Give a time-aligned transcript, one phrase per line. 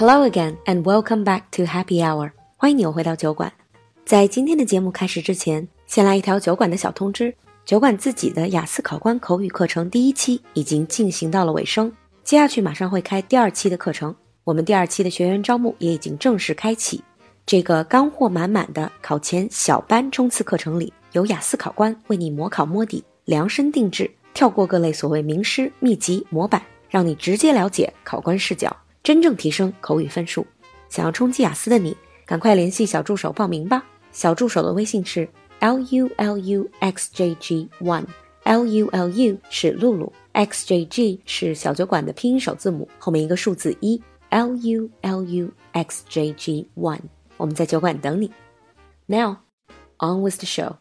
[0.00, 2.30] Hello again and welcome back to Happy Hour。
[2.56, 3.52] 欢迎你又回到酒馆。
[4.04, 11.92] 在今天的节目开始之前，先来一条酒馆的小通知：酒馆自己的雅思考官口语课程第一期已经进行到了尾声，
[12.22, 14.14] 接下去马上会开第二期的课程。
[14.44, 17.02] 我们第二期的学员招募也已经正式开启。
[17.44, 30.46] 这个干货满满的考前小班冲刺课程里，有雅思考官为你模考摸底，量身定制，跳过各类所谓名师秘籍模板，让你直接了解考官视角，真正提升口语分数。
[30.88, 33.84] 想要冲击雅思的你，赶快联系小助手报名吧。
[34.12, 35.28] 小助手的微信是
[35.60, 44.00] l u l u x j g one，l u l u 是露露，x j g 是小酒馆的拼音首字母后面一个数字一。
[44.30, 47.00] L U L U X J G One，
[47.38, 48.30] 我们在酒馆等你。
[49.06, 49.38] Now,
[49.98, 50.76] on with the show.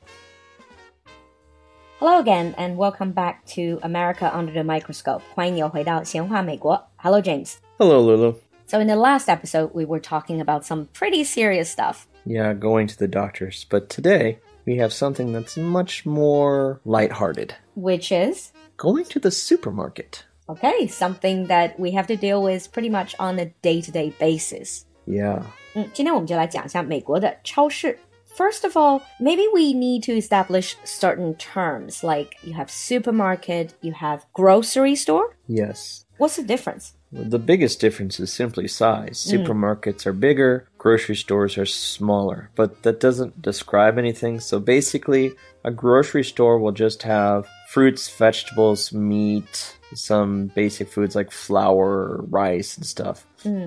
[1.99, 5.21] Hello again, and welcome back to America Under the Microscope.
[5.33, 6.89] 欢迎你又回到闲话美国。
[6.97, 7.53] Hello, James.
[7.78, 8.34] Hello, Lulu.
[8.66, 12.06] So, in the last episode, we were talking about some pretty serious stuff.
[12.24, 13.66] Yeah, going to the doctors.
[13.68, 17.54] But today, we have something that's much more lighthearted.
[17.74, 18.52] Which is?
[18.76, 20.24] Going to the supermarket.
[20.48, 24.84] Okay, something that we have to deal with pretty much on a day-to-day basis.
[25.06, 25.42] Yeah.
[25.74, 27.98] 嗯，今天我们就来讲一下美国的超市。
[28.36, 34.20] First of all, maybe we need to establish certain terms like you have supermarket, you have
[34.32, 35.34] grocery store.
[35.46, 36.04] Yes.
[36.18, 36.92] What's the difference?
[37.17, 39.17] The biggest difference is simply size.
[39.17, 44.39] Supermarkets are bigger, grocery stores are smaller, but that doesn't describe anything.
[44.39, 51.31] So basically, a grocery store will just have fruits, vegetables, meat, some basic foods like
[51.31, 53.25] flour, rice, and stuff,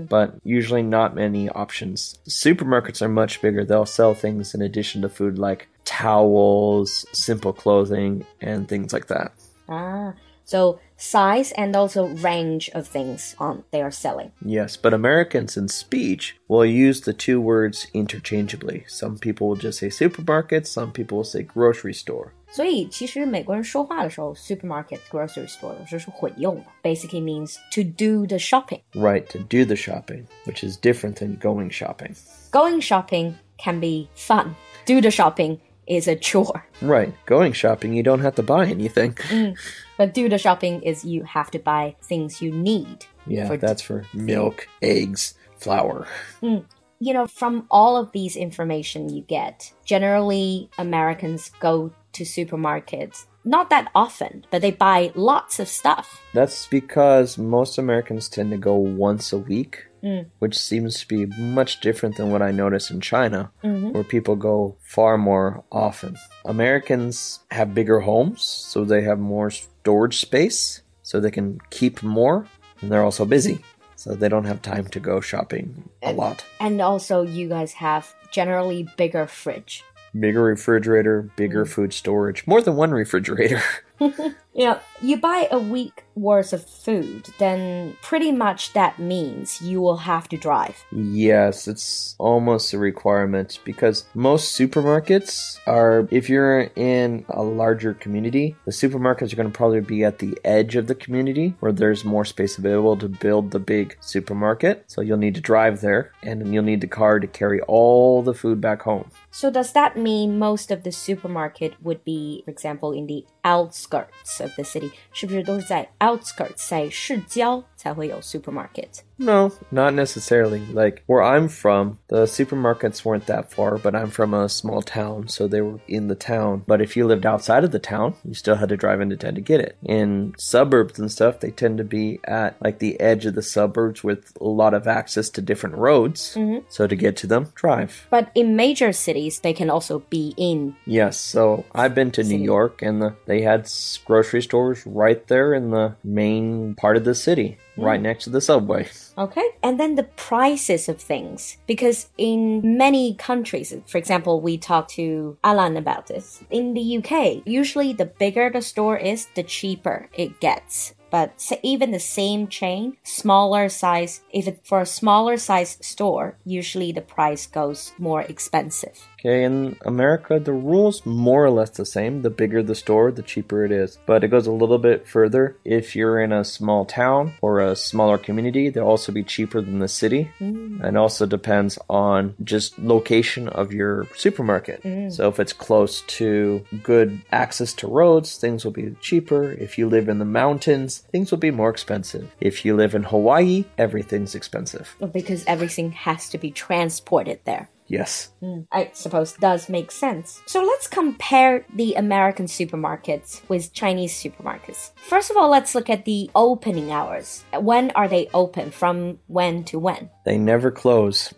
[0.08, 2.18] but usually not many options.
[2.28, 3.64] Supermarkets are much bigger.
[3.64, 9.32] They'll sell things in addition to food like towels, simple clothing, and things like that.
[9.68, 10.14] Ah,
[10.49, 14.31] so size and also range of things on they are selling.
[14.43, 18.85] Yes, but Americans in speech will use the two words interchangeably.
[18.87, 22.31] Some people will just say supermarket, some people will say grocery store.
[22.51, 26.65] 所以其实美国人说话的时候，supermarket、grocery store 有时候是混用的。
[26.83, 28.81] Basically means to do the shopping.
[28.93, 32.15] Right, to do the shopping, which is different than going shopping.
[32.51, 34.55] Going shopping can be fun.
[34.85, 35.57] Do the shopping
[35.90, 36.64] is a chore.
[36.80, 39.14] Right, going shopping, you don't have to buy anything.
[39.28, 39.58] Mm.
[39.98, 43.04] But do the shopping is you have to buy things you need.
[43.26, 46.06] Yeah, For- that's for milk, eggs, flour.
[46.42, 46.64] Mm.
[47.00, 53.70] You know, from all of these information you get, generally Americans go to supermarkets not
[53.70, 56.20] that often, but they buy lots of stuff.
[56.34, 60.30] That's because most Americans tend to go once a week, Mm.
[60.38, 63.90] which seems to be much different than what I notice in China, mm-hmm.
[63.90, 66.16] where people go far more often.
[66.46, 72.46] Americans have bigger homes, so they have more storage space, so they can keep more,
[72.80, 73.62] and they're also busy,
[73.94, 76.44] so they don't have time to go shopping a lot.
[76.60, 79.84] And also you guys have generally bigger fridge.
[80.18, 81.68] Bigger refrigerator, bigger mm.
[81.68, 83.62] food storage, more than one refrigerator.
[84.52, 89.80] You know, you buy a week worth of food, then pretty much that means you
[89.80, 90.84] will have to drive.
[90.92, 98.56] Yes, it's almost a requirement because most supermarkets are, if you're in a larger community,
[98.64, 102.04] the supermarkets are going to probably be at the edge of the community where there's
[102.04, 104.84] more space available to build the big supermarket.
[104.88, 108.34] So you'll need to drive there and you'll need the car to carry all the
[108.34, 109.10] food back home.
[109.30, 114.39] So does that mean most of the supermarket would be, for example, in the outskirts
[114.41, 114.91] of the city?
[115.13, 119.01] 是不是都是在 outskirts 在市郊 才会有 supermarket?
[119.17, 120.61] No, not necessarily.
[120.73, 125.27] Like where I'm from, the supermarkets weren't that far, but I'm from a small town,
[125.29, 126.63] so they were in the town.
[126.67, 129.35] But if you lived outside of the town, you still had to drive into town
[129.35, 129.77] to get it.
[129.83, 134.03] In suburbs and stuff, they tend to be at like the edge of the suburbs
[134.03, 136.37] with a lot of access to different roads.
[136.69, 138.07] So to get to them, drive.
[138.09, 140.75] But in major cities, they can also be in.
[140.85, 145.25] Yes, so I've been to New York and the, they had s- grocery stores right
[145.27, 148.88] there in the main part of the city, right next to the subway.
[149.18, 149.48] Okay.
[149.62, 151.58] And then the prices of things.
[151.66, 156.42] Because in many countries, for example, we talked to Alan about this.
[156.50, 160.94] In the UK, usually the bigger the store is, the cheaper it gets.
[161.10, 166.92] But even the same chain, smaller size, if it for a smaller size store, usually
[166.92, 169.08] the price goes more expensive.
[169.20, 172.22] Okay, in America, the rules more or less the same.
[172.22, 173.98] The bigger the store, the cheaper it is.
[174.06, 175.58] But it goes a little bit further.
[175.64, 179.78] If you're in a small town or a smaller community, they'll also be cheaper than
[179.78, 180.30] the city.
[180.40, 180.82] Mm.
[180.82, 184.82] And also depends on just location of your supermarket.
[184.82, 185.12] Mm.
[185.12, 189.52] So if it's close to good access to roads, things will be cheaper.
[189.52, 192.34] If you live in the mountains, things will be more expensive.
[192.40, 194.96] If you live in Hawaii, everything's expensive.
[194.98, 197.68] Well, Because everything has to be transported there.
[197.90, 198.30] Yes.
[198.38, 200.40] Hmm, I suppose does make sense.
[200.46, 204.92] So let's compare the American supermarkets with Chinese supermarkets.
[204.94, 207.44] First of all, let's look at the opening hours.
[207.52, 208.70] When are they open?
[208.70, 210.08] From when to when?
[210.24, 211.34] They never close.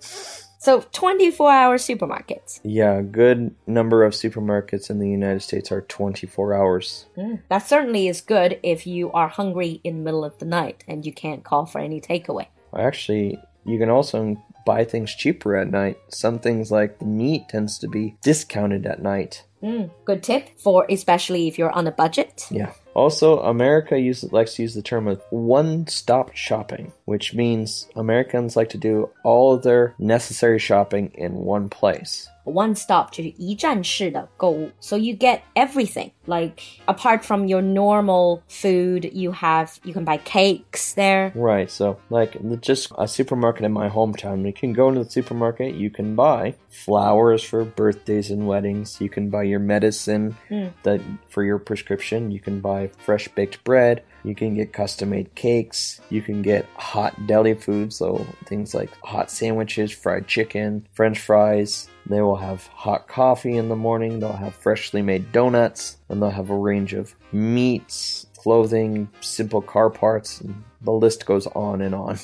[0.58, 2.60] So 24 hour supermarkets.
[2.62, 7.06] Yeah, a good number of supermarkets in the United States are 24 hours.
[7.14, 10.84] Hmm, that certainly is good if you are hungry in the middle of the night
[10.86, 12.48] and you can't call for any takeaway.
[12.76, 15.98] Actually, you can also buy things cheaper at night.
[16.08, 19.44] Some things like the meat tends to be discounted at night.
[19.62, 22.46] Mm, good tip for especially if you're on a budget.
[22.50, 22.72] Yeah.
[22.94, 28.70] Also, America uses likes to use the term of one-stop shopping, which means Americans like
[28.70, 34.69] to do all of their necessary shopping in one place One stop 就是一站式的购物.
[34.79, 36.11] So you get everything.
[36.25, 41.31] Like apart from your normal food, you have you can buy cakes there.
[41.35, 44.45] Right, so like just a supermarket in my hometown.
[44.45, 49.09] You can go into the supermarket, you can buy flowers for birthdays and weddings, you
[49.09, 50.35] can buy your medicine
[50.83, 55.33] that for your prescription, you can buy fresh baked bread, you can get custom made
[55.35, 61.19] cakes, you can get hot deli food, so things like hot sandwiches, fried chicken, french
[61.19, 61.89] fries.
[62.06, 66.30] they will have hot coffee in the morning, they'll have freshly made donuts, and they'll
[66.30, 71.94] have a range of meats, clothing, simple car parts, and the list goes on and
[71.94, 72.18] on.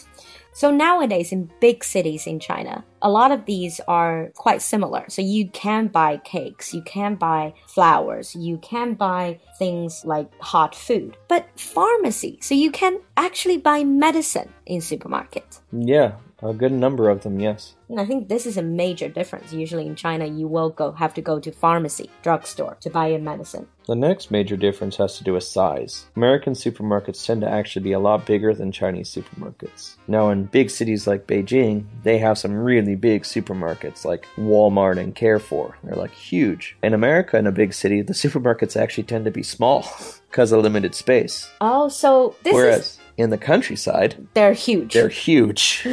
[0.59, 5.05] So nowadays in big cities in China, a lot of these are quite similar.
[5.09, 10.75] So you can buy cakes, you can buy flowers, you can buy things like hot
[10.75, 11.17] food.
[11.29, 15.61] But pharmacy, so you can actually buy medicine in supermarket.
[15.71, 17.75] Yeah, a good number of them, yes.
[17.89, 19.53] And I think this is a major difference.
[19.53, 23.19] Usually in China, you will go have to go to pharmacy, drugstore to buy your
[23.19, 23.67] medicine.
[23.87, 26.07] The next major difference has to do with size.
[26.15, 29.97] American supermarkets tend to actually be a lot bigger than Chinese supermarkets.
[30.07, 35.15] Now, in big cities like Beijing, they have some really big supermarkets like Walmart and
[35.15, 35.79] Carrefour.
[35.83, 36.77] They're like huge.
[36.83, 39.91] In America, in a big city, the supermarkets actually tend to be small
[40.31, 41.51] because of limited space.
[41.63, 44.94] Oh, so this is Whereas in the countryside, they're huge.
[44.94, 45.84] they're huge.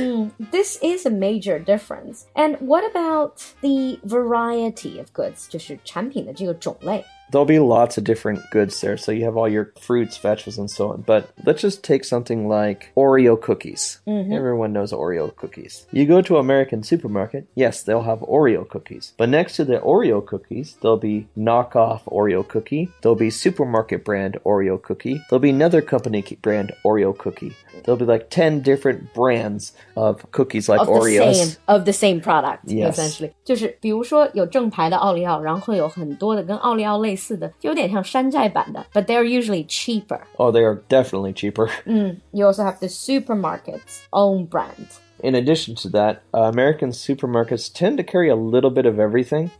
[0.52, 2.26] This is a major difference.
[2.34, 5.46] And what about the variety of goods?
[5.48, 7.04] 就是产品的这个种类。
[7.31, 8.97] There'll be lots of different goods there.
[8.97, 11.01] So you have all your fruits, vegetables, and so on.
[11.01, 13.99] But let's just take something like Oreo cookies.
[14.07, 14.33] Mm-hmm.
[14.33, 15.85] Everyone knows Oreo cookies.
[15.91, 19.13] You go to American supermarket, yes, they'll have Oreo cookies.
[19.17, 22.91] But next to the Oreo cookies, there'll be knockoff Oreo cookie.
[23.01, 25.21] There'll be supermarket brand Oreo cookie.
[25.29, 30.68] There'll be another company brand Oreo cookie There'll be like 10 different brands of cookies
[30.68, 31.34] like of the Oreos.
[31.34, 32.92] same of the same product Yes.
[32.98, 40.20] essentially 就是比如说有正牌的奥利奥，然后会有很多的跟奥利奥类似的，就有点像山寨版的，but they're usually cheaper.
[40.36, 41.70] Oh, they are definitely cheaper.
[42.32, 44.86] You also have the supermarket's own brand.
[45.22, 49.50] in addition to that, uh, American supermarkets tend to carry a little bit of everything.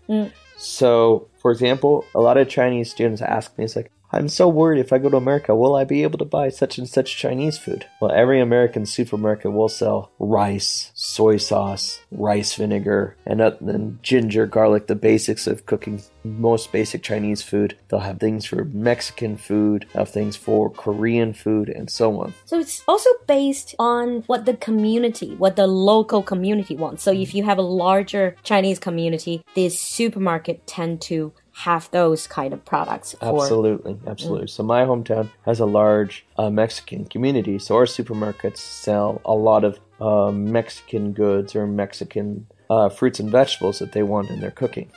[0.56, 4.79] So, for example, a lot of Chinese students ask me, it's like, I'm so worried
[4.79, 7.57] if I go to America, will I be able to buy such and such Chinese
[7.57, 7.85] food?
[7.99, 14.45] Well, every American supermarket will sell rice, soy sauce, rice vinegar, and uh, then ginger,
[14.45, 17.77] garlic, the basics of cooking most basic Chinese food.
[17.89, 22.33] They'll have things for Mexican food, have things for Korean food, and so on.
[22.45, 27.03] So it's also based on what the community, what the local community wants.
[27.03, 32.53] So if you have a larger Chinese community, these supermarket tend to have those kind
[32.53, 33.15] of products.
[33.19, 34.47] for- Absolutely, absolutely.
[34.47, 39.63] So my hometown has a large uh, Mexican community, so our supermarkets sell a lot
[39.63, 44.51] of uh, Mexican goods or Mexican uh, fruits and vegetables that they want in their
[44.51, 44.91] cooking.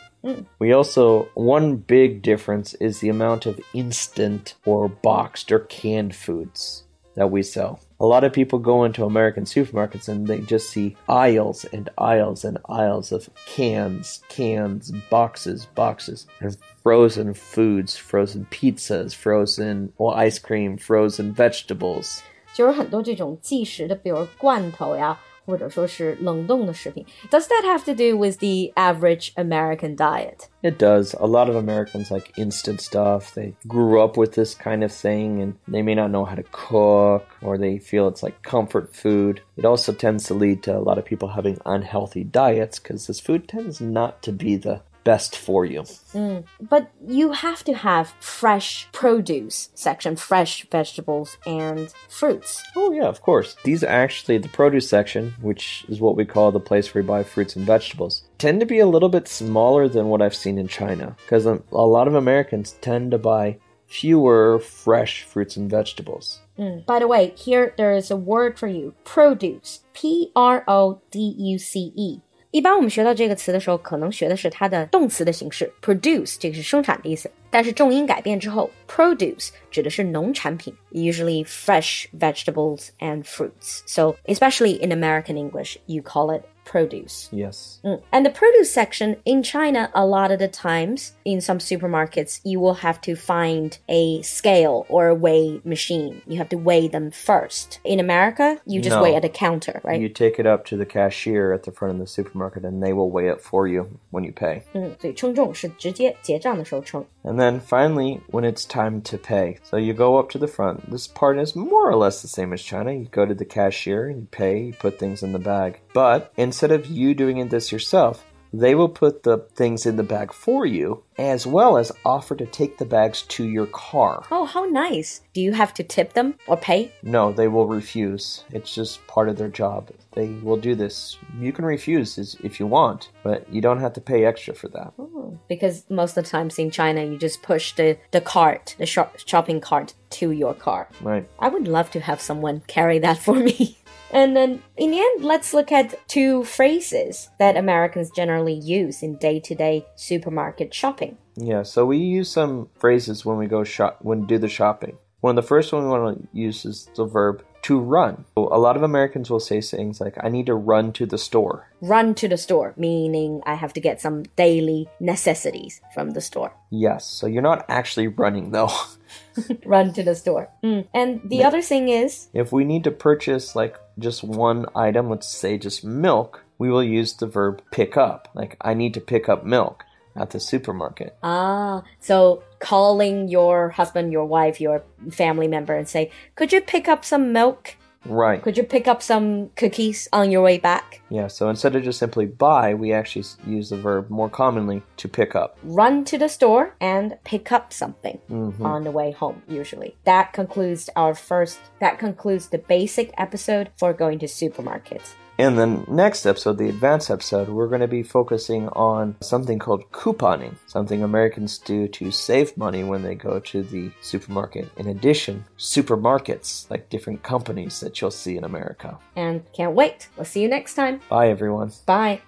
[0.59, 6.83] We also one big difference is the amount of instant or boxed or canned foods
[7.18, 7.80] that we sell.
[8.00, 12.44] A lot of people go into American supermarkets and they just see aisles and aisles
[12.44, 20.40] and aisles of cans, cans, boxes, boxes, and frozen foods, frozen pizzas, frozen well, ice
[20.40, 22.22] cream, frozen vegetables.
[22.54, 27.06] 就是很多这种即食的，比如罐头呀， 或者说是冷冻的食品。
[27.30, 30.48] Does that have to do with the average American diet?
[30.62, 31.14] It does.
[31.16, 33.34] A lot of Americans like instant stuff.
[33.34, 36.44] They grew up with this kind of thing and they may not know how to
[36.52, 39.42] cook or they feel it's like comfort food.
[39.58, 43.20] It also tends to lead to a lot of people having unhealthy diets because this
[43.20, 45.83] food tends not to be the best for you.
[46.13, 46.45] Mm.
[46.61, 52.63] But you have to have fresh produce section, fresh vegetables and fruits.
[52.77, 53.57] Oh, yeah, of course.
[53.65, 57.09] These are actually the produce section, which is what we call the place where you
[57.09, 60.59] buy fruits and vegetables, tend to be a little bit smaller than what I've seen
[60.59, 61.17] in China.
[61.25, 66.41] Because a a lot of Americans tend to buy fewer fresh fruits and vegetables.
[66.59, 66.85] Mm.
[66.85, 69.81] By the way, here there is a word for you produce.
[69.95, 72.21] P R O D U C E。
[72.52, 77.30] 一般我们学到这个词的时候，可能学的是它的动词的形式，produce 这个是生产的意思。
[77.50, 83.82] 但是重音改变之后，produce 指的是农产品，usually fresh vegetables and fruits.
[83.88, 87.28] So especially in American English, you call it produce.
[87.34, 87.82] Yes.
[87.84, 88.02] Mm.
[88.14, 92.58] And the produce section in China, a lot of the times in some supermarkets, you
[92.62, 96.22] will have to find a scale or a weigh machine.
[96.26, 97.80] You have to weigh them first.
[97.84, 99.04] In America, you just No.
[99.04, 100.00] weigh at a counter, right?
[100.00, 102.94] You take it up to the cashier at the front of the supermarket and they
[102.94, 104.62] will weigh it for you when you pay.
[104.74, 107.06] 嗯，所以称重是直接结账的时候称。
[107.29, 109.59] And then finally, when it's time to pay.
[109.63, 110.91] So you go up to the front.
[110.91, 112.91] This part is more or less the same as China.
[112.91, 115.83] You go to the cashier, you pay, you put things in the bag.
[115.93, 120.03] But instead of you doing it this yourself, they will put the things in the
[120.03, 124.25] bag for you, as well as offer to take the bags to your car.
[124.31, 125.21] Oh, how nice.
[125.39, 126.91] Do you have to tip them or pay?
[127.05, 128.43] No, they will refuse.
[128.51, 129.93] It's just part of their job.
[130.15, 131.17] They will do this.
[131.39, 134.95] You can refuse if you want, but you don't have to pay extra for that.
[134.99, 135.39] Oh.
[135.49, 139.17] Because most of the times in China, you just push the, the cart, the shop,
[139.27, 140.89] shopping cart to your car.
[141.01, 141.29] Right.
[141.39, 143.79] I would love to have someone carry that for me.
[144.11, 149.17] And then in the end, let's look at two phrases that Americans generally use in
[149.17, 151.19] day to day supermarket shopping.
[151.37, 154.97] Yeah, so we use some phrases when we go shop when do the shopping.
[155.21, 158.25] One of the first one we want to use is the verb to run.
[158.37, 161.19] So a lot of Americans will say things like I need to run to the
[161.19, 161.69] store.
[161.81, 166.55] Run to the store, meaning I have to get some daily necessities from the store.
[166.71, 168.71] Yes, so you're not actually running though.
[169.65, 170.51] Run to the store.
[170.63, 170.87] Mm.
[170.95, 175.29] And the other thing is, if we need to purchase like just one item, let's
[175.29, 178.29] say just milk, we will use the verb pick up.
[178.35, 179.85] Like I need to pick up milk
[180.17, 181.17] at the supermarket.
[181.23, 186.89] ah, so calling your husband, your wife, your family member and say, could you pick
[186.89, 187.77] up some milk?
[188.05, 188.41] Right.
[188.41, 191.03] Could you pick up some cookies on your way back?
[191.11, 195.09] Yeah, so instead of just simply buy, we actually use the verb more commonly to
[195.09, 195.59] pick up.
[195.63, 198.19] run to the store and pick up something
[198.63, 203.93] on the way home usually that concludes our first that concludes the basic episode for
[203.93, 208.69] going to supermarkets In the next episode, the advanced episode, we're going to be focusing
[208.71, 213.93] on something called couponing, something Americans do to save money when they go to the
[214.01, 214.69] supermarket.
[214.77, 218.99] In addition, supermarkets, like different companies that you'll see in America.
[219.15, 221.71] and can't wait we'll see you next time Bye, everyone.
[221.87, 222.21] bye